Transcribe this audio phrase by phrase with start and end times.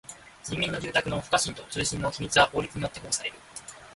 [0.43, 3.35] 人民の住宅の不可侵と通信の秘密は法律によって保護される。